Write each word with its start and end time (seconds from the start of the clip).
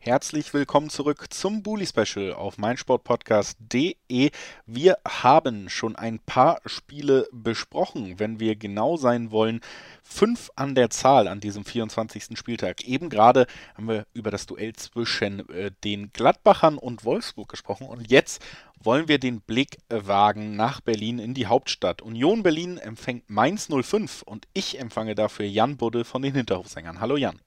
Herzlich 0.00 0.54
willkommen 0.54 0.90
zurück 0.90 1.26
zum 1.30 1.64
Bully 1.64 1.84
Special 1.84 2.32
auf 2.32 2.56
meinsportpodcast.de. 2.56 4.30
Wir 4.64 4.98
haben 5.06 5.68
schon 5.68 5.96
ein 5.96 6.20
paar 6.20 6.60
Spiele 6.66 7.26
besprochen, 7.32 8.20
wenn 8.20 8.38
wir 8.38 8.54
genau 8.54 8.96
sein 8.96 9.32
wollen. 9.32 9.60
Fünf 10.04 10.52
an 10.54 10.76
der 10.76 10.90
Zahl 10.90 11.26
an 11.26 11.40
diesem 11.40 11.64
24. 11.64 12.38
Spieltag. 12.38 12.84
Eben 12.84 13.10
gerade 13.10 13.48
haben 13.74 13.88
wir 13.88 14.06
über 14.14 14.30
das 14.30 14.46
Duell 14.46 14.72
zwischen 14.74 15.46
äh, 15.48 15.72
den 15.82 16.12
Gladbachern 16.12 16.78
und 16.78 17.04
Wolfsburg 17.04 17.48
gesprochen 17.48 17.88
und 17.88 18.08
jetzt 18.08 18.40
wollen 18.80 19.08
wir 19.08 19.18
den 19.18 19.40
Blick 19.40 19.78
wagen 19.88 20.54
nach 20.54 20.80
Berlin 20.80 21.18
in 21.18 21.34
die 21.34 21.46
Hauptstadt. 21.46 22.02
Union 22.02 22.44
Berlin 22.44 22.78
empfängt 22.78 23.28
Mainz 23.28 23.68
05 23.68 24.22
und 24.22 24.46
ich 24.54 24.78
empfange 24.78 25.16
dafür 25.16 25.46
Jan 25.46 25.76
Budde 25.76 26.04
von 26.04 26.22
den 26.22 26.36
Hinterhofsängern. 26.36 27.00
Hallo 27.00 27.16
Jan. 27.16 27.40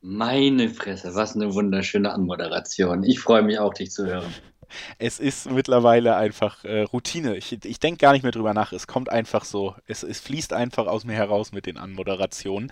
Meine 0.00 0.68
Fresse, 0.68 1.14
was 1.14 1.34
eine 1.34 1.54
wunderschöne 1.54 2.12
Anmoderation. 2.12 3.02
Ich 3.02 3.18
freue 3.20 3.42
mich 3.42 3.58
auch, 3.58 3.74
dich 3.74 3.90
zu 3.90 4.06
hören. 4.06 4.32
Es 4.98 5.18
ist 5.18 5.50
mittlerweile 5.50 6.16
einfach 6.16 6.64
äh, 6.64 6.82
Routine. 6.82 7.36
Ich, 7.36 7.64
ich 7.64 7.80
denke 7.80 7.98
gar 7.98 8.12
nicht 8.12 8.22
mehr 8.22 8.32
drüber 8.32 8.54
nach. 8.54 8.72
Es 8.72 8.86
kommt 8.86 9.10
einfach 9.10 9.44
so. 9.44 9.74
Es, 9.86 10.02
es 10.02 10.20
fließt 10.20 10.52
einfach 10.52 10.86
aus 10.86 11.04
mir 11.04 11.14
heraus 11.14 11.52
mit 11.52 11.66
den 11.66 11.78
Anmoderationen. 11.78 12.70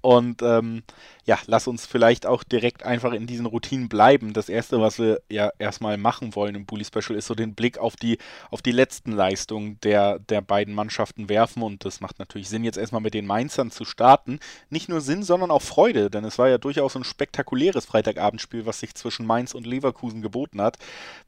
Und 0.00 0.42
ähm, 0.42 0.82
ja, 1.28 1.38
lass 1.44 1.68
uns 1.68 1.84
vielleicht 1.84 2.24
auch 2.24 2.42
direkt 2.42 2.84
einfach 2.84 3.12
in 3.12 3.26
diesen 3.26 3.44
Routinen 3.44 3.90
bleiben. 3.90 4.32
Das 4.32 4.48
erste, 4.48 4.80
was 4.80 4.98
wir 4.98 5.20
ja 5.28 5.50
erstmal 5.58 5.98
machen 5.98 6.34
wollen 6.34 6.54
im 6.54 6.64
Bully 6.64 6.86
Special, 6.86 7.18
ist 7.18 7.26
so 7.26 7.34
den 7.34 7.54
Blick 7.54 7.76
auf 7.76 7.96
die, 7.96 8.16
auf 8.50 8.62
die 8.62 8.72
letzten 8.72 9.12
Leistungen 9.12 9.78
der, 9.82 10.20
der 10.20 10.40
beiden 10.40 10.72
Mannschaften 10.72 11.28
werfen. 11.28 11.62
Und 11.62 11.84
das 11.84 12.00
macht 12.00 12.18
natürlich 12.18 12.48
Sinn, 12.48 12.64
jetzt 12.64 12.78
erstmal 12.78 13.02
mit 13.02 13.12
den 13.12 13.26
Mainzern 13.26 13.70
zu 13.70 13.84
starten. 13.84 14.40
Nicht 14.70 14.88
nur 14.88 15.02
Sinn, 15.02 15.22
sondern 15.22 15.50
auch 15.50 15.60
Freude, 15.60 16.08
denn 16.08 16.24
es 16.24 16.38
war 16.38 16.48
ja 16.48 16.56
durchaus 16.56 16.96
ein 16.96 17.04
spektakuläres 17.04 17.84
Freitagabendspiel, 17.84 18.64
was 18.64 18.80
sich 18.80 18.94
zwischen 18.94 19.26
Mainz 19.26 19.52
und 19.52 19.66
Leverkusen 19.66 20.22
geboten 20.22 20.62
hat. 20.62 20.78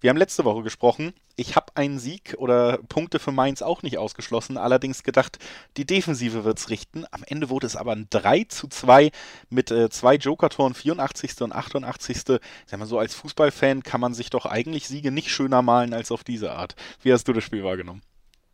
Wir 0.00 0.08
haben 0.08 0.16
letzte 0.16 0.46
Woche 0.46 0.62
gesprochen. 0.62 1.12
Ich 1.40 1.56
habe 1.56 1.74
einen 1.74 1.98
Sieg 1.98 2.34
oder 2.36 2.76
Punkte 2.90 3.18
für 3.18 3.32
Mainz 3.32 3.62
auch 3.62 3.82
nicht 3.82 3.96
ausgeschlossen, 3.96 4.58
allerdings 4.58 5.02
gedacht, 5.02 5.38
die 5.78 5.86
Defensive 5.86 6.44
wird 6.44 6.58
es 6.58 6.68
richten. 6.68 7.06
Am 7.12 7.22
Ende 7.26 7.48
wurde 7.48 7.66
es 7.66 7.76
aber 7.76 7.92
ein 7.92 8.08
3 8.10 8.44
zu 8.44 8.68
2 8.68 9.10
mit 9.48 9.70
äh, 9.70 9.88
zwei 9.88 10.16
Joker-Toren, 10.16 10.74
84. 10.74 11.40
und 11.40 11.52
88. 11.54 12.40
Sag 12.66 12.78
mal 12.78 12.84
so, 12.84 12.98
als 12.98 13.14
Fußballfan 13.14 13.82
kann 13.82 14.02
man 14.02 14.12
sich 14.12 14.28
doch 14.28 14.44
eigentlich 14.44 14.86
Siege 14.86 15.10
nicht 15.10 15.30
schöner 15.30 15.62
malen 15.62 15.94
als 15.94 16.12
auf 16.12 16.24
diese 16.24 16.52
Art. 16.52 16.74
Wie 17.02 17.10
hast 17.10 17.26
du 17.26 17.32
das 17.32 17.42
Spiel 17.42 17.64
wahrgenommen? 17.64 18.02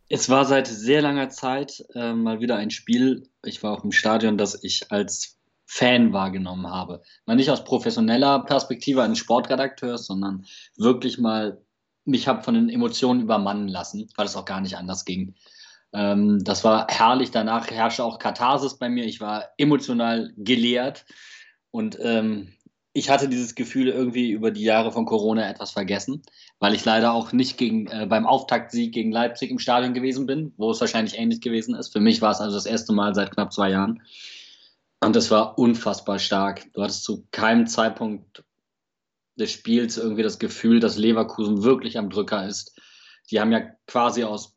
Es 0.07 0.29
war 0.29 0.45
seit 0.45 0.67
sehr 0.67 1.01
langer 1.01 1.27
Zeit 1.27 1.83
äh, 1.93 2.13
mal 2.13 2.39
wieder 2.39 2.55
ein 2.55 2.71
Spiel. 2.71 3.27
Ich 3.43 3.63
war 3.63 3.73
auch 3.73 3.83
im 3.83 3.91
Stadion, 3.91 4.37
das 4.37 4.63
ich 4.63 4.93
als 4.93 5.37
Fan 5.65 6.13
wahrgenommen 6.13 6.67
habe. 6.67 7.03
Mal 7.25 7.35
nicht 7.35 7.49
aus 7.49 7.65
professioneller 7.65 8.45
Perspektive 8.45 9.03
eines 9.03 9.17
Sportredakteurs, 9.17 10.05
sondern 10.05 10.45
wirklich 10.77 11.17
mal 11.17 11.61
mich 12.07 12.27
habe 12.27 12.43
von 12.43 12.53
den 12.53 12.69
Emotionen 12.69 13.21
übermannen 13.21 13.67
lassen, 13.67 14.09
weil 14.15 14.25
es 14.25 14.35
auch 14.35 14.45
gar 14.45 14.61
nicht 14.61 14.77
anders 14.77 15.05
ging. 15.05 15.35
Ähm, 15.93 16.43
das 16.43 16.63
war 16.63 16.87
herrlich. 16.89 17.31
Danach 17.31 17.69
herrschte 17.69 18.03
auch 18.03 18.19
Katharsis 18.19 18.77
bei 18.77 18.89
mir. 18.89 19.05
Ich 19.05 19.21
war 19.21 19.49
emotional 19.57 20.33
geleert. 20.37 21.05
Und 21.71 21.97
ähm, 22.01 22.53
ich 22.93 23.09
hatte 23.09 23.29
dieses 23.29 23.53
Gefühl 23.53 23.89
irgendwie 23.89 24.31
über 24.31 24.49
die 24.49 24.63
Jahre 24.63 24.91
von 24.91 25.05
Corona 25.05 25.47
etwas 25.47 25.71
vergessen, 25.71 26.23
weil 26.59 26.73
ich 26.73 26.83
leider 26.83 27.13
auch 27.13 27.31
nicht 27.31 27.57
gegen, 27.57 27.87
äh, 27.87 28.07
beim 28.09 28.25
Auftaktsieg 28.25 28.93
gegen 28.93 29.11
Leipzig 29.11 29.51
im 29.51 29.59
Stadion 29.59 29.93
gewesen 29.93 30.25
bin, 30.25 30.53
wo 30.57 30.71
es 30.71 30.81
wahrscheinlich 30.81 31.17
ähnlich 31.17 31.41
gewesen 31.41 31.75
ist. 31.75 31.93
Für 31.93 31.99
mich 31.99 32.21
war 32.21 32.31
es 32.31 32.41
also 32.41 32.55
das 32.55 32.65
erste 32.65 32.93
Mal 32.93 33.13
seit 33.13 33.31
knapp 33.31 33.53
zwei 33.53 33.69
Jahren. 33.69 34.01
Und 34.99 35.15
das 35.15 35.29
war 35.29 35.59
unfassbar 35.59 36.17
stark. 36.17 36.65
Du 36.73 36.81
hattest 36.81 37.03
zu 37.03 37.27
keinem 37.31 37.67
Zeitpunkt 37.67 38.43
des 39.39 39.51
Spiels 39.51 39.97
irgendwie 39.97 40.23
das 40.23 40.39
Gefühl, 40.39 40.79
dass 40.79 40.97
Leverkusen 40.97 41.63
wirklich 41.63 41.97
am 41.97 42.09
Drücker 42.09 42.45
ist. 42.47 42.79
Die 43.29 43.39
haben 43.39 43.51
ja 43.51 43.61
quasi 43.85 44.23
aus 44.23 44.55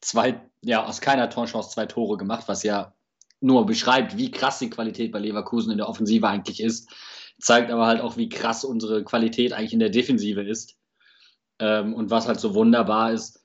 zwei, 0.00 0.40
ja, 0.62 0.84
aus 0.84 1.00
keiner 1.00 1.30
Torchance 1.30 1.70
zwei 1.70 1.86
Tore 1.86 2.16
gemacht, 2.16 2.44
was 2.46 2.62
ja 2.62 2.94
nur 3.40 3.66
beschreibt, 3.66 4.16
wie 4.16 4.30
krass 4.30 4.58
die 4.58 4.70
Qualität 4.70 5.12
bei 5.12 5.18
Leverkusen 5.18 5.70
in 5.70 5.78
der 5.78 5.88
Offensive 5.88 6.26
eigentlich 6.26 6.60
ist, 6.60 6.90
zeigt 7.38 7.70
aber 7.70 7.86
halt 7.86 8.00
auch, 8.00 8.16
wie 8.16 8.28
krass 8.28 8.64
unsere 8.64 9.04
Qualität 9.04 9.52
eigentlich 9.52 9.74
in 9.74 9.78
der 9.78 9.90
Defensive 9.90 10.42
ist. 10.42 10.76
Ähm, 11.58 11.94
und 11.94 12.10
was 12.10 12.26
halt 12.26 12.40
so 12.40 12.54
wunderbar 12.54 13.12
ist, 13.12 13.44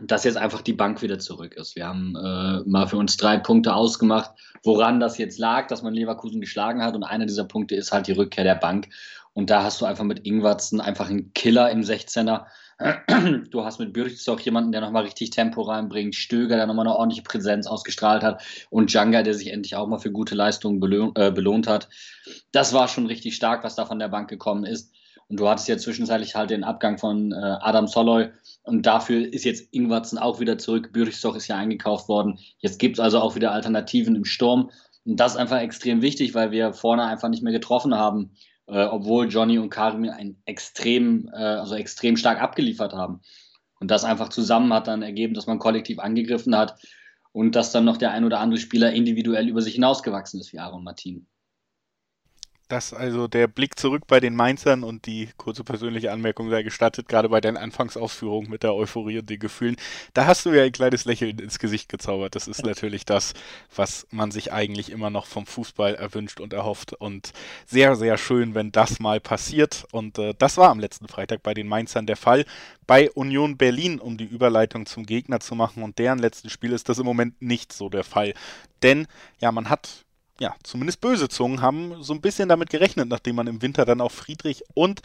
dass 0.00 0.24
jetzt 0.24 0.36
einfach 0.36 0.62
die 0.62 0.72
Bank 0.72 1.02
wieder 1.02 1.18
zurück 1.18 1.54
ist. 1.54 1.76
Wir 1.76 1.86
haben 1.86 2.16
äh, 2.16 2.68
mal 2.68 2.86
für 2.86 2.96
uns 2.96 3.16
drei 3.16 3.36
Punkte 3.38 3.74
ausgemacht, 3.74 4.30
woran 4.62 5.00
das 5.00 5.18
jetzt 5.18 5.38
lag, 5.38 5.66
dass 5.66 5.82
man 5.82 5.94
Leverkusen 5.94 6.40
geschlagen 6.40 6.82
hat. 6.82 6.94
Und 6.94 7.04
einer 7.04 7.26
dieser 7.26 7.44
Punkte 7.44 7.74
ist 7.74 7.92
halt 7.92 8.06
die 8.06 8.12
Rückkehr 8.12 8.44
der 8.44 8.54
Bank. 8.54 8.88
Und 9.34 9.50
da 9.50 9.62
hast 9.62 9.80
du 9.80 9.86
einfach 9.86 10.04
mit 10.04 10.26
Ingwatzen 10.26 10.80
einfach 10.80 11.08
einen 11.08 11.32
Killer 11.32 11.70
im 11.70 11.80
16er. 11.80 12.46
Du 13.50 13.64
hast 13.64 13.78
mit 13.78 13.92
Bürchstock 13.92 14.44
jemanden, 14.44 14.72
der 14.72 14.80
nochmal 14.80 15.04
richtig 15.04 15.30
Tempo 15.30 15.62
reinbringt, 15.62 16.16
Stöger, 16.16 16.56
der 16.56 16.66
nochmal 16.66 16.86
eine 16.86 16.96
ordentliche 16.96 17.22
Präsenz 17.22 17.66
ausgestrahlt 17.68 18.24
hat 18.24 18.42
und 18.70 18.92
Djanga, 18.92 19.22
der 19.22 19.34
sich 19.34 19.52
endlich 19.52 19.76
auch 19.76 19.86
mal 19.86 19.98
für 19.98 20.10
gute 20.10 20.34
Leistungen 20.34 20.80
belohnt, 20.80 21.16
äh, 21.16 21.30
belohnt 21.30 21.68
hat. 21.68 21.88
Das 22.50 22.72
war 22.72 22.88
schon 22.88 23.06
richtig 23.06 23.36
stark, 23.36 23.62
was 23.62 23.76
da 23.76 23.84
von 23.84 24.00
der 24.00 24.08
Bank 24.08 24.28
gekommen 24.28 24.64
ist. 24.64 24.92
Und 25.28 25.38
du 25.38 25.48
hattest 25.48 25.68
ja 25.68 25.78
zwischenzeitlich 25.78 26.34
halt 26.34 26.50
den 26.50 26.64
Abgang 26.64 26.98
von 26.98 27.32
äh, 27.32 27.36
Adam 27.36 27.86
Soloy 27.86 28.30
und 28.64 28.84
dafür 28.84 29.32
ist 29.32 29.44
jetzt 29.44 29.72
Ingwatzen 29.72 30.18
auch 30.18 30.40
wieder 30.40 30.58
zurück. 30.58 30.92
Bürchstock 30.92 31.36
ist 31.36 31.48
ja 31.48 31.56
eingekauft 31.56 32.08
worden. 32.08 32.38
Jetzt 32.58 32.78
gibt 32.78 32.98
es 32.98 33.00
also 33.00 33.20
auch 33.20 33.36
wieder 33.36 33.52
Alternativen 33.52 34.16
im 34.16 34.24
Sturm. 34.24 34.70
Und 35.04 35.18
das 35.18 35.32
ist 35.32 35.38
einfach 35.38 35.60
extrem 35.60 36.02
wichtig, 36.02 36.34
weil 36.34 36.50
wir 36.50 36.72
vorne 36.72 37.04
einfach 37.04 37.28
nicht 37.28 37.42
mehr 37.42 37.52
getroffen 37.52 37.94
haben 37.94 38.32
äh, 38.66 38.84
obwohl 38.84 39.28
Johnny 39.28 39.58
und 39.58 39.70
Karim 39.70 40.08
ein 40.08 40.40
extrem, 40.44 41.28
äh, 41.32 41.36
also 41.36 41.74
extrem 41.74 42.16
stark 42.16 42.40
abgeliefert 42.40 42.92
haben. 42.92 43.20
Und 43.80 43.90
das 43.90 44.04
einfach 44.04 44.28
zusammen 44.28 44.72
hat 44.72 44.86
dann 44.86 45.02
ergeben, 45.02 45.34
dass 45.34 45.46
man 45.46 45.58
kollektiv 45.58 45.98
angegriffen 45.98 46.56
hat 46.56 46.80
und 47.32 47.56
dass 47.56 47.72
dann 47.72 47.84
noch 47.84 47.96
der 47.96 48.12
ein 48.12 48.24
oder 48.24 48.38
andere 48.38 48.60
Spieler 48.60 48.92
individuell 48.92 49.48
über 49.48 49.60
sich 49.60 49.74
hinausgewachsen 49.74 50.40
ist, 50.40 50.52
wie 50.52 50.58
Aaron 50.58 50.84
Martin. 50.84 51.26
Das 52.72 52.94
also 52.94 53.28
der 53.28 53.48
Blick 53.48 53.78
zurück 53.78 54.04
bei 54.06 54.18
den 54.18 54.34
Mainzern 54.34 54.82
und 54.82 55.04
die 55.04 55.28
kurze 55.36 55.62
persönliche 55.62 56.10
Anmerkung 56.10 56.48
sei 56.48 56.62
gestattet, 56.62 57.06
gerade 57.06 57.28
bei 57.28 57.42
deinen 57.42 57.58
Anfangsausführungen 57.58 58.48
mit 58.48 58.62
der 58.62 58.72
Euphorie 58.72 59.18
und 59.18 59.28
den 59.28 59.40
Gefühlen. 59.40 59.76
Da 60.14 60.24
hast 60.24 60.46
du 60.46 60.56
ja 60.56 60.62
ein 60.62 60.72
kleines 60.72 61.04
Lächeln 61.04 61.38
ins 61.38 61.58
Gesicht 61.58 61.90
gezaubert. 61.90 62.34
Das 62.34 62.48
ist 62.48 62.64
natürlich 62.64 63.04
das, 63.04 63.34
was 63.76 64.06
man 64.10 64.30
sich 64.30 64.54
eigentlich 64.54 64.90
immer 64.90 65.10
noch 65.10 65.26
vom 65.26 65.44
Fußball 65.44 65.96
erwünscht 65.96 66.40
und 66.40 66.54
erhofft. 66.54 66.94
Und 66.94 67.34
sehr, 67.66 67.94
sehr 67.94 68.16
schön, 68.16 68.54
wenn 68.54 68.72
das 68.72 69.00
mal 69.00 69.20
passiert. 69.20 69.84
Und 69.92 70.18
äh, 70.18 70.32
das 70.38 70.56
war 70.56 70.70
am 70.70 70.80
letzten 70.80 71.08
Freitag 71.08 71.42
bei 71.42 71.52
den 71.52 71.68
Mainzern 71.68 72.06
der 72.06 72.16
Fall. 72.16 72.46
Bei 72.86 73.10
Union 73.10 73.58
Berlin, 73.58 73.98
um 73.98 74.16
die 74.16 74.24
Überleitung 74.24 74.86
zum 74.86 75.04
Gegner 75.04 75.40
zu 75.40 75.54
machen 75.54 75.82
und 75.82 75.98
deren 75.98 76.20
letzten 76.20 76.48
Spiel, 76.48 76.72
ist 76.72 76.88
das 76.88 76.98
im 76.98 77.04
Moment 77.04 77.42
nicht 77.42 77.70
so 77.70 77.90
der 77.90 78.04
Fall. 78.04 78.32
Denn 78.82 79.06
ja, 79.40 79.52
man 79.52 79.68
hat 79.68 80.06
ja, 80.42 80.56
zumindest 80.64 81.00
böse 81.00 81.28
Zungen 81.28 81.62
haben 81.62 82.02
so 82.02 82.12
ein 82.12 82.20
bisschen 82.20 82.48
damit 82.48 82.68
gerechnet, 82.68 83.08
nachdem 83.08 83.36
man 83.36 83.46
im 83.46 83.62
Winter 83.62 83.84
dann 83.84 84.00
auch 84.00 84.10
Friedrich 84.10 84.64
und 84.74 85.00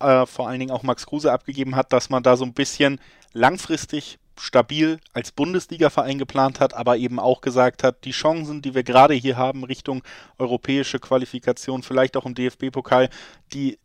äh, 0.00 0.26
vor 0.26 0.48
allen 0.48 0.58
Dingen 0.58 0.72
auch 0.72 0.82
Max 0.82 1.06
Kruse 1.06 1.30
abgegeben 1.30 1.76
hat, 1.76 1.92
dass 1.92 2.10
man 2.10 2.24
da 2.24 2.36
so 2.36 2.44
ein 2.44 2.54
bisschen 2.54 3.00
langfristig 3.32 4.18
stabil 4.36 4.98
als 5.12 5.30
Bundesliga-Verein 5.30 6.18
geplant 6.18 6.58
hat, 6.58 6.74
aber 6.74 6.96
eben 6.96 7.20
auch 7.20 7.40
gesagt 7.40 7.84
hat, 7.84 8.04
die 8.04 8.10
Chancen, 8.10 8.62
die 8.62 8.74
wir 8.74 8.82
gerade 8.82 9.14
hier 9.14 9.36
haben 9.36 9.62
Richtung 9.62 10.02
europäische 10.38 10.98
Qualifikation, 10.98 11.84
vielleicht 11.84 12.16
auch 12.16 12.26
im 12.26 12.34
DFB-Pokal, 12.34 13.10
die 13.52 13.78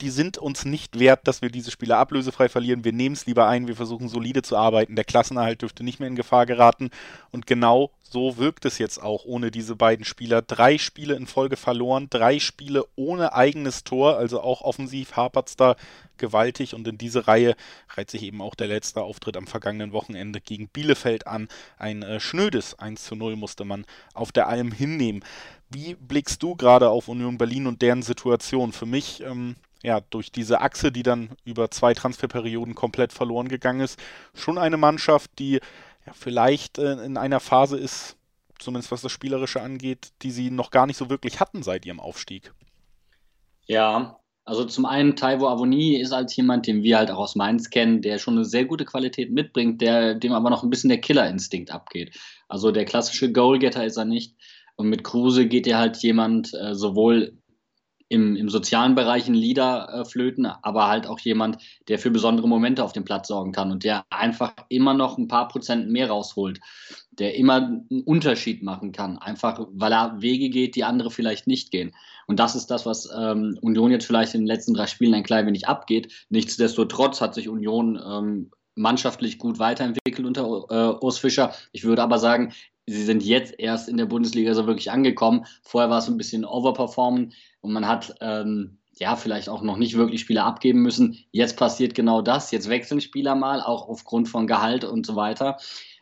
die 0.00 0.10
sind 0.10 0.36
uns 0.36 0.64
nicht 0.64 0.98
wert, 0.98 1.28
dass 1.28 1.42
wir 1.42 1.50
diese 1.50 1.70
Spieler 1.70 1.98
ablösefrei 1.98 2.48
verlieren. 2.48 2.84
Wir 2.84 2.92
nehmen 2.92 3.14
es 3.14 3.26
lieber 3.26 3.46
ein, 3.46 3.68
wir 3.68 3.76
versuchen 3.76 4.08
solide 4.08 4.42
zu 4.42 4.56
arbeiten. 4.56 4.96
Der 4.96 5.04
Klassenerhalt 5.04 5.62
dürfte 5.62 5.84
nicht 5.84 6.00
mehr 6.00 6.08
in 6.08 6.16
Gefahr 6.16 6.44
geraten. 6.44 6.90
Und 7.30 7.46
genau 7.46 7.92
so 8.12 8.36
wirkt 8.36 8.64
es 8.64 8.78
jetzt 8.78 9.02
auch 9.02 9.24
ohne 9.24 9.50
diese 9.50 9.74
beiden 9.74 10.04
Spieler. 10.04 10.42
Drei 10.42 10.78
Spiele 10.78 11.14
in 11.14 11.26
Folge 11.26 11.56
verloren, 11.56 12.08
drei 12.10 12.38
Spiele 12.38 12.84
ohne 12.94 13.32
eigenes 13.32 13.84
Tor, 13.84 14.18
also 14.18 14.40
auch 14.40 14.60
offensiv 14.60 15.16
hapert 15.16 15.48
es 15.48 15.56
da 15.56 15.76
gewaltig. 16.18 16.74
Und 16.74 16.86
in 16.86 16.98
diese 16.98 17.26
Reihe 17.26 17.56
reiht 17.90 18.10
sich 18.10 18.22
eben 18.22 18.42
auch 18.42 18.54
der 18.54 18.68
letzte 18.68 19.02
Auftritt 19.02 19.36
am 19.36 19.46
vergangenen 19.46 19.92
Wochenende 19.92 20.40
gegen 20.40 20.68
Bielefeld 20.68 21.26
an. 21.26 21.48
Ein 21.78 22.02
äh, 22.02 22.20
schnödes 22.20 22.78
1 22.78 23.02
zu 23.04 23.16
0 23.16 23.36
musste 23.36 23.64
man 23.64 23.86
auf 24.14 24.30
der 24.30 24.46
Alm 24.46 24.72
hinnehmen. 24.72 25.24
Wie 25.70 25.94
blickst 25.94 26.42
du 26.42 26.54
gerade 26.54 26.90
auf 26.90 27.08
Union 27.08 27.38
Berlin 27.38 27.66
und 27.66 27.80
deren 27.80 28.02
Situation? 28.02 28.72
Für 28.72 28.86
mich 28.86 29.22
ähm, 29.22 29.56
ja, 29.82 30.00
durch 30.10 30.30
diese 30.30 30.60
Achse, 30.60 30.92
die 30.92 31.02
dann 31.02 31.30
über 31.44 31.70
zwei 31.70 31.94
Transferperioden 31.94 32.74
komplett 32.74 33.12
verloren 33.12 33.48
gegangen 33.48 33.80
ist, 33.80 33.98
schon 34.34 34.58
eine 34.58 34.76
Mannschaft, 34.76 35.30
die 35.38 35.60
ja, 36.06 36.12
vielleicht 36.14 36.78
äh, 36.78 37.04
in 37.04 37.16
einer 37.16 37.40
Phase 37.40 37.78
ist, 37.78 38.16
zumindest 38.58 38.92
was 38.92 39.02
das 39.02 39.12
Spielerische 39.12 39.60
angeht, 39.62 40.12
die 40.22 40.30
sie 40.30 40.50
noch 40.50 40.70
gar 40.70 40.86
nicht 40.86 40.96
so 40.96 41.10
wirklich 41.10 41.40
hatten 41.40 41.62
seit 41.62 41.86
ihrem 41.86 42.00
Aufstieg. 42.00 42.52
Ja, 43.66 44.18
Also 44.44 44.64
zum 44.64 44.86
einen 44.86 45.14
Taiwo 45.14 45.46
Avoni 45.48 46.00
ist 46.00 46.12
als 46.12 46.34
jemand, 46.34 46.66
den 46.66 46.82
wir 46.82 46.98
halt 46.98 47.10
auch 47.10 47.18
aus 47.18 47.36
Mainz 47.36 47.70
kennen, 47.70 48.02
der 48.02 48.18
schon 48.18 48.34
eine 48.34 48.44
sehr 48.44 48.64
gute 48.64 48.84
Qualität 48.84 49.30
mitbringt, 49.30 49.80
der, 49.80 50.14
dem 50.16 50.32
aber 50.32 50.50
noch 50.50 50.64
ein 50.64 50.70
bisschen 50.70 50.88
der 50.90 51.00
Killerinstinkt 51.00 51.70
abgeht. 51.70 52.18
Also 52.48 52.72
der 52.72 52.84
klassische 52.84 53.30
Goalgetter 53.32 53.84
ist 53.84 53.96
er 53.96 54.04
nicht. 54.04 54.34
Und 54.74 54.88
mit 54.88 55.04
Kruse 55.04 55.46
geht 55.46 55.66
er 55.66 55.78
halt 55.78 55.98
jemand 55.98 56.52
äh, 56.54 56.74
sowohl 56.74 57.38
im, 58.12 58.36
im 58.36 58.50
sozialen 58.50 58.94
Bereich 58.94 59.26
ein 59.26 59.34
Leader 59.34 59.88
äh, 59.88 60.04
flöten, 60.04 60.44
aber 60.44 60.86
halt 60.88 61.06
auch 61.06 61.18
jemand, 61.20 61.56
der 61.88 61.98
für 61.98 62.10
besondere 62.10 62.46
Momente 62.46 62.84
auf 62.84 62.92
dem 62.92 63.04
Platz 63.04 63.28
sorgen 63.28 63.52
kann 63.52 63.72
und 63.72 63.84
der 63.84 64.04
einfach 64.10 64.52
immer 64.68 64.92
noch 64.92 65.16
ein 65.16 65.28
paar 65.28 65.48
Prozent 65.48 65.90
mehr 65.90 66.10
rausholt, 66.10 66.60
der 67.12 67.36
immer 67.36 67.56
einen 67.56 68.02
Unterschied 68.04 68.62
machen 68.62 68.92
kann, 68.92 69.16
einfach 69.16 69.66
weil 69.72 69.92
er 69.92 70.20
Wege 70.20 70.50
geht, 70.50 70.76
die 70.76 70.84
andere 70.84 71.10
vielleicht 71.10 71.46
nicht 71.46 71.70
gehen. 71.70 71.94
Und 72.26 72.38
das 72.38 72.54
ist 72.54 72.66
das, 72.66 72.84
was 72.84 73.08
ähm, 73.16 73.58
Union 73.62 73.90
jetzt 73.90 74.06
vielleicht 74.06 74.34
in 74.34 74.42
den 74.42 74.46
letzten 74.46 74.74
drei 74.74 74.86
Spielen 74.86 75.14
ein 75.14 75.24
klein 75.24 75.46
wenig 75.46 75.66
abgeht. 75.66 76.26
Nichtsdestotrotz 76.28 77.22
hat 77.22 77.34
sich 77.34 77.48
Union 77.48 77.98
ähm, 78.06 78.50
mannschaftlich 78.74 79.38
gut 79.38 79.58
weiterentwickelt 79.58 80.26
unter 80.26 80.42
äh, 80.68 81.04
Urs 81.04 81.18
Fischer. 81.18 81.54
Ich 81.72 81.84
würde 81.84 82.02
aber 82.02 82.18
sagen, 82.18 82.52
sie 82.86 83.04
sind 83.04 83.22
jetzt 83.22 83.54
erst 83.58 83.88
in 83.88 83.96
der 83.96 84.06
Bundesliga 84.06 84.54
so 84.54 84.66
wirklich 84.66 84.90
angekommen. 84.90 85.46
Vorher 85.62 85.90
war 85.90 85.98
es 85.98 86.08
ein 86.08 86.16
bisschen 86.16 86.44
overperformen 86.44 87.32
und 87.60 87.72
man 87.72 87.86
hat 87.86 88.14
ähm, 88.20 88.78
ja 88.98 89.16
vielleicht 89.16 89.48
auch 89.48 89.62
noch 89.62 89.76
nicht 89.76 89.96
wirklich 89.96 90.20
Spieler 90.20 90.44
abgeben 90.44 90.82
müssen. 90.82 91.18
Jetzt 91.30 91.56
passiert 91.56 91.94
genau 91.94 92.22
das. 92.22 92.50
Jetzt 92.50 92.68
wechseln 92.68 93.00
Spieler 93.00 93.34
mal, 93.34 93.60
auch 93.60 93.88
aufgrund 93.88 94.28
von 94.28 94.46
Gehalt 94.46 94.84
und 94.84 95.06
so 95.06 95.16
weiter. 95.16 95.58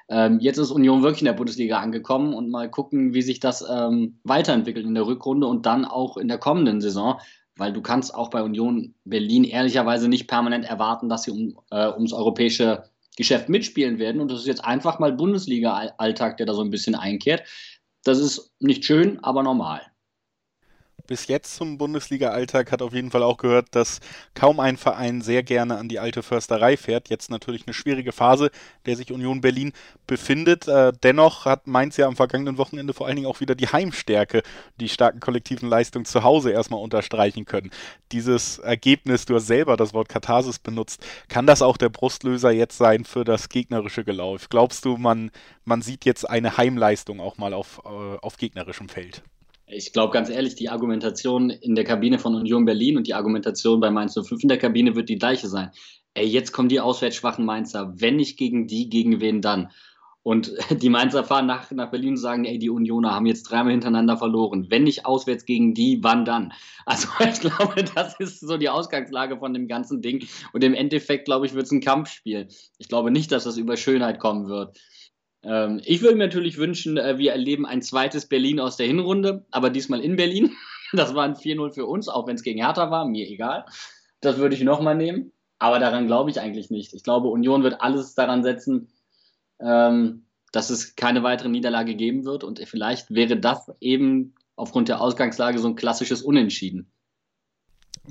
Ähm, 0.09 0.41
jetzt 0.41 0.59
ist 0.59 0.73
Union 0.73 1.03
wirklich 1.03 1.23
in 1.23 1.27
der 1.27 1.35
Bundesliga 1.35 1.79
angekommen 1.79 2.35
und 2.35 2.51
mal 2.51 2.69
gucken, 2.69 3.15
wie 3.15 3.23
sich 3.23 3.39
das 3.39 3.65
ähm, 3.69 4.19
weiterentwickelt 4.25 4.85
in 4.85 4.95
der 4.95 5.07
Rückrunde 5.07 5.47
und 5.47 5.67
dann 5.67 5.85
auch 5.85 6.17
in 6.17 6.27
der 6.27 6.39
kommenden 6.39 6.81
Saison. 6.81 7.21
Weil 7.57 7.73
du 7.73 7.83
kannst 7.83 8.15
auch 8.15 8.31
bei 8.31 8.43
Union 8.43 8.95
Berlin 9.05 9.45
ehrlicherweise 9.45 10.09
nicht 10.09 10.27
permanent 10.27 10.65
erwarten, 10.65 11.09
dass 11.09 11.25
sie 11.25 11.31
um, 11.31 11.59
äh, 11.71 11.89
ums 11.93 12.13
europäische 12.13 12.85
Geschäft 13.21 13.51
mitspielen 13.51 13.99
werden. 13.99 14.21
Und 14.21 14.31
das 14.31 14.41
ist 14.41 14.47
jetzt 14.47 14.65
einfach 14.65 14.99
mal 14.99 15.13
Bundesliga-Alltag, 15.13 16.39
der 16.39 16.47
da 16.47 16.55
so 16.55 16.63
ein 16.63 16.71
bisschen 16.71 16.95
einkehrt. 16.95 17.45
Das 18.03 18.19
ist 18.19 18.51
nicht 18.61 18.85
schön, 18.85 19.23
aber 19.23 19.43
normal 19.43 19.90
bis 21.07 21.27
jetzt 21.27 21.57
zum 21.57 21.79
Bundesliga-Alltag 21.79 22.73
hat 22.73 22.83
auf 22.83 22.93
jeden 22.93 23.11
Fall 23.11 23.23
auch 23.23 23.37
gehört, 23.37 23.69
dass 23.73 24.01
kaum 24.35 24.61
ein 24.61 24.77
Verein 24.77 25.21
sehr 25.23 25.43
gerne 25.43 25.77
an 25.79 25.89
die 25.89 25.99
alte 25.99 26.23
Försterei 26.23 26.77
fährt. 26.77 27.09
Jetzt 27.09 27.31
natürlich 27.31 27.67
eine 27.67 27.75
schwierige 27.75 28.13
Phase, 28.13 28.51
der 28.87 28.97
sich 28.97 29.13
Union 29.13 29.41
Berlin 29.41 29.73
befindet. 30.07 30.69
Äh, 30.69 30.93
dennoch 31.03 31.45
hat 31.45 31.67
Mainz 31.67 31.97
ja 31.97 32.07
am 32.07 32.17
vergangenen 32.17 32.59
Wochenende 32.59 32.95
vor 32.95 33.07
allen 33.07 33.17
Dingen 33.17 33.29
auch 33.29 33.41
wieder 33.41 33.55
die 33.55 33.69
Heimstärke, 33.69 34.43
die 34.81 34.89
starken 34.89 35.21
kollektiven 35.21 35.69
Leistungen 35.69 36.05
zu 36.05 36.23
Hause 36.25 36.51
erstmal 36.51 36.81
unterstreichen 36.81 37.45
können. 37.45 37.71
Dieses 38.13 38.59
Ergebnis, 38.59 39.25
du 39.25 39.35
hast 39.35 39.47
selber 39.47 39.77
das 39.77 39.95
Wort 39.95 40.09
Katharsis 40.09 40.59
benutzt, 40.59 41.05
kann 41.29 41.47
das 41.47 41.63
auch 41.63 41.77
der 41.77 41.89
Brustlöser 41.89 42.51
jetzt 42.51 42.79
sein 42.79 43.05
für 43.05 43.25
das 43.25 43.49
gegnerische 43.49 44.05
Gelauf? 44.05 44.49
Glaubst 44.49 44.85
du, 44.85 44.97
man, 44.97 45.31
man 45.65 45.83
sieht 45.83 46.05
jetzt 46.05 46.29
eine 46.29 46.57
Heimleistung 46.57 47.21
auch 47.21 47.39
mal 47.39 47.55
auf, 47.55 47.81
äh, 47.85 47.89
auf 47.89 48.37
gegnerischem 48.37 48.89
Feld? 48.89 49.23
Ich 49.73 49.93
glaube 49.93 50.13
ganz 50.13 50.29
ehrlich, 50.31 50.57
die 50.57 50.69
Argumentation 50.69 51.51
in 51.51 51.75
der 51.75 51.85
Kabine 51.85 52.19
von 52.19 52.35
Union 52.35 52.65
Berlin 52.65 52.97
und 52.97 53.07
die 53.07 53.15
Argumentation 53.15 53.81
bei 53.81 53.91
Mainz 53.91 54.15
05 54.15 54.43
in 54.43 54.49
der 54.49 54.59
Kabine 54.59 54.97
wird 54.97 55.09
die 55.09 55.19
gleiche 55.19 55.49
sein. 55.49 55.71
Ey, 56.15 56.27
jetzt 56.27 56.53
kommen 56.53 56.69
die 56.69 56.81
auswärts 56.81 57.17
schwachen 57.17 57.45
Mainzer. 57.45 57.93
Wenn 57.97 58.17
nicht 58.17 58.37
gegen 58.37 58.67
die, 58.67 58.89
gegen 58.89 59.21
wen 59.21 59.41
dann? 59.41 59.71
Und 60.23 60.53
die 60.83 60.89
Mainzer 60.89 61.23
fahren 61.23 61.47
nach, 61.47 61.71
nach 61.71 61.91
Berlin 61.91 62.11
und 62.11 62.17
sagen, 62.17 62.45
ey, 62.45 62.59
die 62.59 62.69
Unioner 62.71 63.15
haben 63.15 63.27
jetzt 63.27 63.45
dreimal 63.45 63.71
hintereinander 63.71 64.17
verloren. 64.17 64.67
Wenn 64.71 64.83
nicht 64.85 65.07
auswärts 65.07 65.45
gegen 65.45 65.73
die, 65.73 65.99
wann 66.03 66.25
dann? 66.25 66.53
Also 66.87 67.09
ich 67.21 67.41
glaube, 67.41 67.85
das 67.95 68.19
ist 68.19 68.41
so 68.41 68.57
die 68.57 68.69
Ausgangslage 68.69 69.39
von 69.39 69.55
dem 69.55 69.69
ganzen 69.69 70.03
Ding. 70.03 70.27
Und 70.53 70.65
im 70.65 70.75
Endeffekt, 70.75 71.27
glaube 71.27 71.47
ich, 71.47 71.55
wird 71.55 71.67
es 71.67 71.71
ein 71.71 71.81
Kampfspiel. 71.81 72.49
Ich 72.79 72.89
glaube 72.89 73.13
nicht, 73.13 73.31
dass 73.31 73.45
das 73.45 73.57
über 73.57 73.77
Schönheit 73.77 74.19
kommen 74.19 74.49
wird. 74.49 74.77
Ähm, 75.43 75.81
ich 75.85 76.03
würde 76.03 76.17
mir 76.17 76.25
natürlich 76.25 76.59
wünschen, 76.59 76.97
äh, 76.97 77.19
wir 77.19 77.33
erleben 77.33 77.67
ein 77.67 77.83
zweites 77.83 78.27
Berlin 78.27 78.61
aus 78.61 78.77
der 78.77 78.87
Hinrunde, 78.87 79.47
aber 79.51 79.71
diesmal 79.71 80.01
in 80.01 80.17
Berlin. 80.17 80.53
Das 80.93 81.15
war 81.15 81.23
ein 81.23 81.37
4-0 81.37 81.71
für 81.71 81.87
uns, 81.87 82.09
auch 82.09 82.27
wenn 82.27 82.35
es 82.35 82.43
gegen 82.43 82.65
Hertha 82.65 82.91
war, 82.91 83.07
mir 83.07 83.29
egal. 83.29 83.65
Das 84.21 84.39
würde 84.39 84.57
ich 84.57 84.63
nochmal 84.63 84.97
nehmen. 84.97 85.31
Aber 85.61 85.79
daran 85.79 86.09
glaube 86.09 86.31
ich 86.31 86.41
eigentlich 86.41 86.69
nicht. 86.69 86.95
Ich 86.95 87.05
glaube, 87.05 87.29
Union 87.29 87.63
wird 87.63 87.81
alles 87.81 88.17
daran 88.17 88.43
setzen, 88.43 88.89
ähm, 89.61 90.27
dass 90.51 90.69
es 90.69 90.97
keine 90.97 91.23
weitere 91.23 91.49
Niederlage 91.49 91.95
geben 91.95 92.25
wird. 92.25 92.43
Und 92.43 92.59
vielleicht 92.67 93.15
wäre 93.15 93.37
das 93.37 93.71
eben 93.79 94.35
aufgrund 94.57 94.89
der 94.89 95.01
Ausgangslage 95.01 95.61
so 95.61 95.69
ein 95.69 95.77
klassisches 95.77 96.23
Unentschieden. 96.23 96.91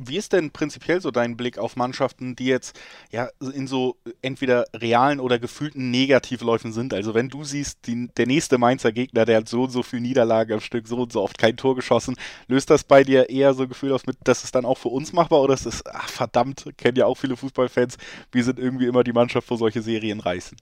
Wie 0.07 0.17
ist 0.17 0.33
denn 0.33 0.51
prinzipiell 0.51 1.01
so 1.01 1.11
dein 1.11 1.37
Blick 1.37 1.57
auf 1.57 1.75
Mannschaften, 1.75 2.35
die 2.35 2.45
jetzt 2.45 2.79
ja 3.11 3.29
in 3.53 3.67
so 3.67 3.97
entweder 4.21 4.65
realen 4.73 5.19
oder 5.19 5.39
gefühlten 5.39 5.91
Negativläufen 5.91 6.71
sind? 6.71 6.93
Also 6.93 7.13
wenn 7.13 7.29
du 7.29 7.43
siehst, 7.43 7.87
die, 7.87 8.09
der 8.17 8.27
nächste 8.27 8.57
Mainzer 8.57 8.91
Gegner, 8.91 9.25
der 9.25 9.37
hat 9.37 9.49
so 9.49 9.63
und 9.63 9.71
so 9.71 9.83
viel 9.83 9.99
Niederlage 9.99 10.53
am 10.53 10.61
Stück, 10.61 10.87
so 10.87 10.97
und 10.97 11.11
so 11.11 11.21
oft 11.21 11.37
kein 11.37 11.57
Tor 11.57 11.75
geschossen, 11.75 12.15
löst 12.47 12.69
das 12.69 12.83
bei 12.83 13.03
dir 13.03 13.29
eher 13.29 13.53
so 13.53 13.63
ein 13.63 13.69
Gefühl 13.69 13.93
aus 13.93 14.05
mit, 14.05 14.17
dass 14.23 14.43
es 14.43 14.51
dann 14.51 14.65
auch 14.65 14.77
für 14.77 14.89
uns 14.89 15.13
machbar 15.13 15.41
oder 15.41 15.53
ist 15.53 15.65
es, 15.65 15.85
ach 15.85 16.09
verdammt, 16.09 16.65
kennen 16.77 16.97
ja 16.97 17.05
auch 17.05 17.15
viele 17.15 17.35
Fußballfans, 17.35 17.97
wir 18.31 18.43
sind 18.43 18.59
irgendwie 18.59 18.85
immer 18.85 19.03
die 19.03 19.13
Mannschaft, 19.13 19.49
wo 19.49 19.55
solche 19.55 19.81
Serien 19.81 20.19
reißen? 20.19 20.57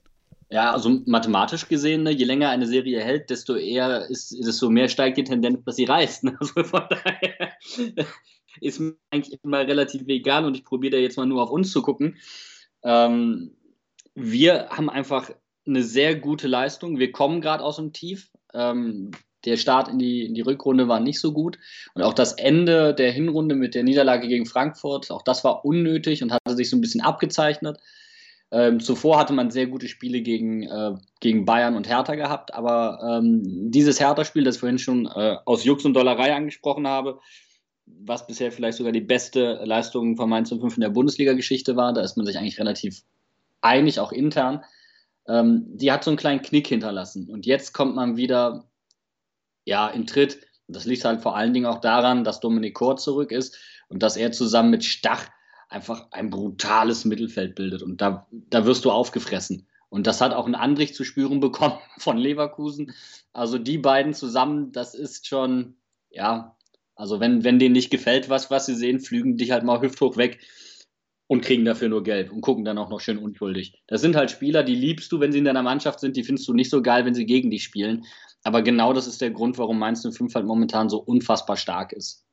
Ja, 0.50 0.72
also 0.72 1.02
mathematisch 1.04 1.68
gesehen, 1.68 2.04
ne, 2.04 2.10
je 2.10 2.24
länger 2.24 2.48
eine 2.48 2.66
Serie 2.66 3.00
hält, 3.00 3.28
desto 3.28 3.54
eher 3.54 4.08
ist, 4.08 4.34
desto 4.38 4.70
mehr 4.70 4.88
steigt 4.88 5.18
die 5.18 5.24
Tendenz, 5.24 5.62
dass 5.64 5.76
sie 5.76 5.84
reißt. 5.84 6.24
Ne? 6.24 6.38
Also 6.40 6.64
von 6.64 6.84
daher 6.88 7.52
ist 8.60 8.80
mir 8.80 8.94
eigentlich 9.10 9.38
immer 9.42 9.66
relativ 9.66 10.02
egal 10.08 10.44
und 10.44 10.56
ich 10.56 10.64
probiere 10.64 10.96
da 10.96 10.98
jetzt 10.98 11.16
mal 11.16 11.26
nur 11.26 11.42
auf 11.42 11.50
uns 11.50 11.72
zu 11.72 11.82
gucken. 11.82 12.16
Ähm, 12.82 13.56
wir 14.14 14.68
haben 14.70 14.90
einfach 14.90 15.30
eine 15.66 15.82
sehr 15.82 16.14
gute 16.14 16.48
Leistung. 16.48 16.98
Wir 16.98 17.12
kommen 17.12 17.40
gerade 17.40 17.62
aus 17.62 17.76
dem 17.76 17.92
Tief. 17.92 18.30
Ähm, 18.54 19.12
der 19.44 19.56
Start 19.56 19.88
in 19.88 19.98
die, 19.98 20.24
in 20.24 20.34
die 20.34 20.40
Rückrunde 20.40 20.88
war 20.88 21.00
nicht 21.00 21.20
so 21.20 21.32
gut. 21.32 21.58
Und 21.94 22.02
auch 22.02 22.14
das 22.14 22.32
Ende 22.32 22.94
der 22.94 23.12
Hinrunde 23.12 23.54
mit 23.54 23.74
der 23.74 23.84
Niederlage 23.84 24.26
gegen 24.26 24.46
Frankfurt, 24.46 25.10
auch 25.10 25.22
das 25.22 25.44
war 25.44 25.64
unnötig 25.64 26.22
und 26.22 26.32
hatte 26.32 26.56
sich 26.56 26.70
so 26.70 26.76
ein 26.76 26.80
bisschen 26.80 27.00
abgezeichnet. 27.00 27.78
Ähm, 28.50 28.80
zuvor 28.80 29.18
hatte 29.18 29.34
man 29.34 29.50
sehr 29.50 29.66
gute 29.66 29.88
Spiele 29.88 30.22
gegen, 30.22 30.62
äh, 30.62 30.94
gegen 31.20 31.44
Bayern 31.44 31.76
und 31.76 31.88
Hertha 31.88 32.14
gehabt, 32.14 32.54
aber 32.54 33.20
ähm, 33.20 33.70
dieses 33.70 34.00
Hertha-Spiel, 34.00 34.44
das 34.44 34.56
ich 34.56 34.60
vorhin 34.60 34.78
schon 34.78 35.06
äh, 35.06 35.36
aus 35.44 35.64
Jux 35.64 35.84
und 35.84 35.92
Dollerei 35.92 36.34
angesprochen 36.34 36.88
habe, 36.88 37.20
was 38.00 38.26
bisher 38.26 38.52
vielleicht 38.52 38.78
sogar 38.78 38.92
die 38.92 39.00
beste 39.00 39.60
Leistung 39.64 40.16
von 40.16 40.28
Mainz 40.28 40.50
05 40.50 40.76
in 40.76 40.80
der 40.80 40.90
Bundesliga-Geschichte 40.90 41.76
war. 41.76 41.92
Da 41.92 42.02
ist 42.02 42.16
man 42.16 42.26
sich 42.26 42.38
eigentlich 42.38 42.58
relativ 42.58 43.02
einig, 43.60 44.00
auch 44.00 44.12
intern. 44.12 44.64
Ähm, 45.26 45.66
die 45.76 45.92
hat 45.92 46.04
so 46.04 46.10
einen 46.10 46.18
kleinen 46.18 46.42
Knick 46.42 46.66
hinterlassen. 46.66 47.28
Und 47.30 47.46
jetzt 47.46 47.72
kommt 47.74 47.94
man 47.94 48.16
wieder 48.16 48.68
ja, 49.64 49.88
in 49.88 50.06
Tritt. 50.06 50.40
Das 50.66 50.84
liegt 50.84 51.04
halt 51.04 51.20
vor 51.20 51.36
allen 51.36 51.52
Dingen 51.52 51.66
auch 51.66 51.80
daran, 51.80 52.24
dass 52.24 52.40
Dominik 52.40 52.74
Kor 52.74 52.96
zurück 52.96 53.32
ist 53.32 53.58
und 53.88 54.02
dass 54.02 54.16
er 54.16 54.32
zusammen 54.32 54.70
mit 54.70 54.84
Stach 54.84 55.28
einfach 55.68 56.10
ein 56.10 56.30
brutales 56.30 57.04
Mittelfeld 57.04 57.54
bildet. 57.54 57.82
Und 57.82 58.00
da, 58.00 58.26
da 58.30 58.64
wirst 58.64 58.84
du 58.84 58.90
aufgefressen. 58.90 59.66
Und 59.90 60.06
das 60.06 60.20
hat 60.20 60.34
auch 60.34 60.46
ein 60.46 60.54
Andrich 60.54 60.94
zu 60.94 61.04
spüren 61.04 61.40
bekommen 61.40 61.78
von 61.98 62.16
Leverkusen. 62.16 62.94
Also 63.32 63.58
die 63.58 63.78
beiden 63.78 64.14
zusammen, 64.14 64.72
das 64.72 64.94
ist 64.94 65.26
schon, 65.26 65.76
ja, 66.10 66.56
also 66.98 67.20
wenn, 67.20 67.44
wenn 67.44 67.60
denen 67.60 67.74
nicht 67.74 67.90
gefällt, 67.90 68.28
was, 68.28 68.50
was 68.50 68.66
sie 68.66 68.74
sehen, 68.74 68.98
flügen 68.98 69.36
dich 69.36 69.52
halt 69.52 69.62
mal 69.62 69.80
hüfthoch 69.80 70.16
weg 70.16 70.40
und 71.28 71.42
kriegen 71.42 71.64
dafür 71.64 71.88
nur 71.88 72.02
Gelb 72.02 72.32
und 72.32 72.40
gucken 72.40 72.64
dann 72.64 72.76
auch 72.76 72.90
noch 72.90 73.00
schön 73.00 73.18
unschuldig. 73.18 73.80
Das 73.86 74.00
sind 74.00 74.16
halt 74.16 74.32
Spieler, 74.32 74.64
die 74.64 74.74
liebst 74.74 75.12
du, 75.12 75.20
wenn 75.20 75.30
sie 75.30 75.38
in 75.38 75.44
deiner 75.44 75.62
Mannschaft 75.62 76.00
sind, 76.00 76.16
die 76.16 76.24
findest 76.24 76.48
du 76.48 76.54
nicht 76.54 76.70
so 76.70 76.82
geil, 76.82 77.04
wenn 77.04 77.14
sie 77.14 77.24
gegen 77.24 77.52
dich 77.52 77.62
spielen. 77.62 78.04
Aber 78.42 78.62
genau 78.62 78.92
das 78.92 79.06
ist 79.06 79.20
der 79.20 79.30
Grund, 79.30 79.58
warum 79.58 79.78
Mainz 79.78 80.02
05 80.02 80.34
halt 80.34 80.46
momentan 80.46 80.88
so 80.88 80.98
unfassbar 80.98 81.56
stark 81.56 81.92
ist. 81.92 82.24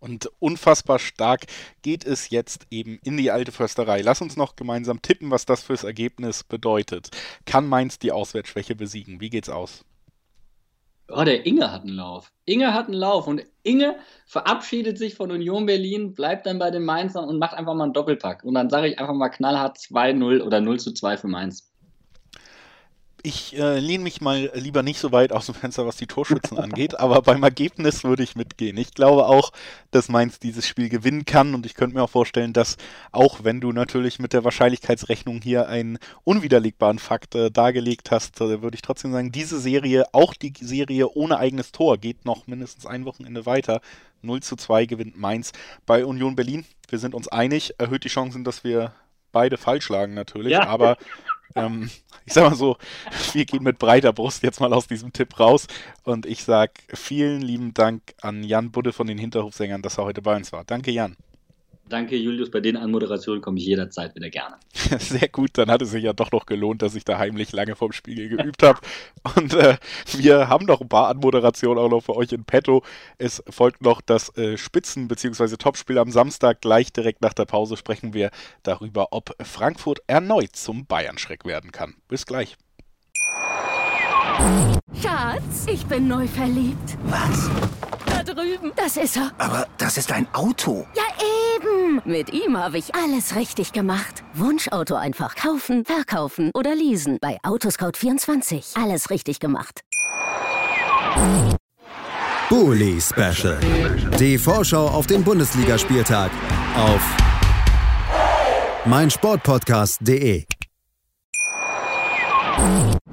Und 0.00 0.30
unfassbar 0.38 0.98
stark 0.98 1.46
geht 1.80 2.04
es 2.04 2.28
jetzt 2.28 2.66
eben 2.70 2.98
in 3.04 3.16
die 3.16 3.30
alte 3.30 3.52
Försterei. 3.52 4.02
Lass 4.02 4.20
uns 4.20 4.36
noch 4.36 4.54
gemeinsam 4.54 5.00
tippen, 5.00 5.30
was 5.30 5.46
das 5.46 5.62
fürs 5.62 5.84
Ergebnis 5.84 6.44
bedeutet. 6.44 7.08
Kann 7.46 7.66
Mainz 7.66 7.98
die 7.98 8.12
Auswärtsschwäche 8.12 8.74
besiegen? 8.74 9.20
Wie 9.20 9.30
geht's 9.30 9.48
aus? 9.48 9.86
Oh, 11.14 11.24
der 11.24 11.44
Inge 11.46 11.70
hat 11.70 11.82
einen 11.82 11.94
Lauf. 11.94 12.32
Inge 12.46 12.72
hat 12.72 12.86
einen 12.86 12.94
Lauf 12.94 13.26
und 13.26 13.44
Inge 13.62 13.96
verabschiedet 14.26 14.96
sich 14.98 15.14
von 15.14 15.30
Union 15.30 15.66
Berlin, 15.66 16.14
bleibt 16.14 16.46
dann 16.46 16.58
bei 16.58 16.70
den 16.70 16.84
Mainzern 16.84 17.28
und 17.28 17.38
macht 17.38 17.54
einfach 17.54 17.74
mal 17.74 17.84
einen 17.84 17.92
Doppelpack. 17.92 18.44
Und 18.44 18.54
dann 18.54 18.70
sage 18.70 18.88
ich 18.88 18.98
einfach 18.98 19.14
mal 19.14 19.28
knallhart 19.28 19.76
2-0 19.78 20.42
oder 20.42 20.60
0 20.60 20.80
zu 20.80 20.92
2 20.92 21.18
für 21.18 21.28
Mainz. 21.28 21.71
Ich 23.24 23.56
äh, 23.56 23.78
lehne 23.78 24.02
mich 24.02 24.20
mal 24.20 24.50
lieber 24.54 24.82
nicht 24.82 24.98
so 24.98 25.12
weit 25.12 25.30
aus 25.30 25.46
dem 25.46 25.54
Fenster, 25.54 25.86
was 25.86 25.96
die 25.96 26.08
Torschützen 26.08 26.58
angeht, 26.58 26.98
aber 26.98 27.22
beim 27.22 27.44
Ergebnis 27.44 28.02
würde 28.02 28.24
ich 28.24 28.34
mitgehen. 28.34 28.76
Ich 28.76 28.94
glaube 28.94 29.26
auch, 29.26 29.52
dass 29.92 30.08
Mainz 30.08 30.40
dieses 30.40 30.66
Spiel 30.66 30.88
gewinnen 30.88 31.24
kann 31.24 31.54
und 31.54 31.64
ich 31.64 31.74
könnte 31.74 31.94
mir 31.94 32.02
auch 32.02 32.10
vorstellen, 32.10 32.52
dass 32.52 32.78
auch 33.12 33.44
wenn 33.44 33.60
du 33.60 33.70
natürlich 33.70 34.18
mit 34.18 34.32
der 34.32 34.42
Wahrscheinlichkeitsrechnung 34.42 35.40
hier 35.40 35.68
einen 35.68 35.98
unwiderlegbaren 36.24 36.98
Fakt 36.98 37.36
äh, 37.36 37.52
dargelegt 37.52 38.10
hast, 38.10 38.40
äh, 38.40 38.60
würde 38.60 38.74
ich 38.74 38.82
trotzdem 38.82 39.12
sagen, 39.12 39.30
diese 39.30 39.60
Serie, 39.60 40.06
auch 40.12 40.34
die 40.34 40.52
Serie 40.60 41.08
ohne 41.08 41.38
eigenes 41.38 41.70
Tor, 41.70 41.98
geht 41.98 42.24
noch 42.24 42.48
mindestens 42.48 42.86
ein 42.86 43.04
Wochenende 43.04 43.46
weiter. 43.46 43.80
0 44.22 44.42
zu 44.42 44.56
2 44.56 44.86
gewinnt 44.86 45.16
Mainz 45.16 45.52
bei 45.86 46.04
Union 46.04 46.34
Berlin. 46.34 46.64
Wir 46.88 46.98
sind 46.98 47.14
uns 47.14 47.28
einig, 47.28 47.74
erhöht 47.78 48.02
die 48.02 48.08
Chancen, 48.08 48.42
dass 48.42 48.64
wir 48.64 48.92
beide 49.30 49.56
falsch 49.56 49.88
lagen 49.88 50.14
natürlich, 50.14 50.52
ja. 50.52 50.66
aber 50.66 50.96
ähm, 51.54 51.90
ich 52.24 52.32
sag 52.32 52.48
mal 52.48 52.56
so, 52.56 52.76
wir 53.32 53.44
gehen 53.44 53.62
mit 53.62 53.78
breiter 53.78 54.12
Brust 54.12 54.42
jetzt 54.42 54.60
mal 54.60 54.72
aus 54.72 54.86
diesem 54.86 55.12
Tipp 55.12 55.38
raus 55.38 55.66
und 56.04 56.26
ich 56.26 56.44
sag 56.44 56.70
vielen 56.92 57.40
lieben 57.42 57.74
Dank 57.74 58.02
an 58.20 58.42
Jan 58.42 58.70
Budde 58.70 58.92
von 58.92 59.06
den 59.06 59.18
Hinterhofsängern, 59.18 59.82
dass 59.82 59.98
er 59.98 60.04
heute 60.04 60.22
bei 60.22 60.36
uns 60.36 60.52
war. 60.52 60.64
Danke, 60.64 60.90
Jan. 60.90 61.16
Danke, 61.92 62.16
Julius. 62.16 62.50
Bei 62.50 62.60
den 62.60 62.78
Anmoderationen 62.78 63.42
komme 63.42 63.58
ich 63.58 63.66
jederzeit 63.66 64.14
wieder 64.14 64.30
gerne. 64.30 64.56
Sehr 64.98 65.28
gut, 65.28 65.50
dann 65.58 65.70
hat 65.70 65.82
es 65.82 65.90
sich 65.90 66.02
ja 66.02 66.14
doch 66.14 66.32
noch 66.32 66.46
gelohnt, 66.46 66.80
dass 66.80 66.94
ich 66.94 67.04
da 67.04 67.18
heimlich 67.18 67.52
lange 67.52 67.76
vorm 67.76 67.92
Spiegel 67.92 68.30
geübt 68.30 68.62
habe. 68.62 68.80
Und 69.36 69.52
äh, 69.52 69.76
wir 70.12 70.48
haben 70.48 70.64
noch 70.64 70.80
ein 70.80 70.88
paar 70.88 71.08
Anmoderationen 71.08 71.78
auch 71.78 71.90
noch 71.90 72.00
für 72.00 72.16
euch 72.16 72.32
in 72.32 72.44
petto. 72.44 72.82
Es 73.18 73.42
folgt 73.50 73.82
noch 73.82 74.00
das 74.00 74.34
äh, 74.38 74.56
Spitzen- 74.56 75.06
bzw. 75.06 75.58
Topspiel 75.58 75.98
am 75.98 76.10
Samstag. 76.10 76.62
Gleich 76.62 76.94
direkt 76.94 77.20
nach 77.20 77.34
der 77.34 77.44
Pause 77.44 77.76
sprechen 77.76 78.14
wir 78.14 78.30
darüber, 78.62 79.08
ob 79.10 79.36
Frankfurt 79.42 80.00
erneut 80.06 80.56
zum 80.56 80.86
Bayern-Schreck 80.86 81.44
werden 81.44 81.72
kann. 81.72 81.96
Bis 82.08 82.24
gleich. 82.24 82.56
Schatz, 85.02 85.66
ich 85.66 85.84
bin 85.84 86.08
neu 86.08 86.26
verliebt. 86.26 86.96
Was? 87.04 87.50
Da 88.06 88.22
drüben. 88.22 88.72
Das 88.76 88.96
ist 88.96 89.16
er. 89.16 89.30
Aber 89.38 89.66
das 89.78 89.98
ist 89.98 90.10
ein 90.12 90.26
Auto. 90.32 90.86
Ja, 90.94 91.02
eben. 91.56 92.02
Mit 92.04 92.32
ihm 92.32 92.56
habe 92.56 92.78
ich 92.78 92.94
alles 92.94 93.36
richtig 93.36 93.72
gemacht. 93.72 94.22
Wunschauto 94.34 94.94
einfach 94.94 95.34
kaufen, 95.34 95.84
verkaufen 95.84 96.50
oder 96.54 96.74
leasen. 96.74 97.18
Bei 97.20 97.38
Autoscout24. 97.42 98.80
Alles 98.82 99.10
richtig 99.10 99.40
gemacht. 99.40 99.82
Bully 102.48 103.00
Special. 103.00 103.58
Die 104.18 104.36
Vorschau 104.38 104.88
auf 104.88 105.06
den 105.06 105.24
Bundesligaspieltag 105.24 106.30
auf 106.76 107.00
meinsportpodcast.de. 108.84 110.44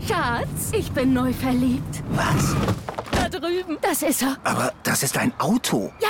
Schatz, 0.08 0.72
ich 0.74 0.92
bin 0.92 1.14
neu 1.14 1.32
verliebt. 1.34 2.04
Was? 2.10 2.56
Da 3.12 3.30
drüben. 3.30 3.78
Das 3.82 4.02
ist 4.04 4.22
er. 4.22 4.38
Aber 4.44 4.74
das 4.84 5.04
ist 5.04 5.18
ein 5.18 5.32
Auto. 5.40 5.92
Ja, 6.02 6.10